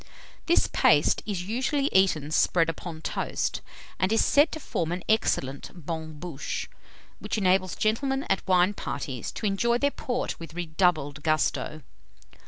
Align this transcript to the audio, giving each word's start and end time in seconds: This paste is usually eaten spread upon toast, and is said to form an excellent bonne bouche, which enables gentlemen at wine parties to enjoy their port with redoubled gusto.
This 0.47 0.65
paste 0.65 1.21
is 1.27 1.43
usually 1.43 1.85
eaten 1.93 2.31
spread 2.31 2.69
upon 2.69 3.03
toast, 3.03 3.61
and 3.99 4.11
is 4.11 4.25
said 4.25 4.51
to 4.51 4.59
form 4.59 4.91
an 4.91 5.03
excellent 5.07 5.69
bonne 5.85 6.17
bouche, 6.19 6.67
which 7.19 7.37
enables 7.37 7.75
gentlemen 7.75 8.25
at 8.27 8.47
wine 8.47 8.73
parties 8.73 9.31
to 9.33 9.45
enjoy 9.45 9.77
their 9.77 9.91
port 9.91 10.39
with 10.39 10.55
redoubled 10.55 11.21
gusto. 11.21 11.83